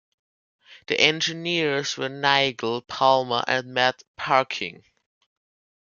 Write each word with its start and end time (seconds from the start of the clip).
The 0.87 0.99
engineers 0.99 1.95
were 1.95 2.09
Nigel 2.09 2.81
Palmer 2.81 3.43
and 3.47 3.67
Matt 3.75 4.01
Parkin. 4.17 4.83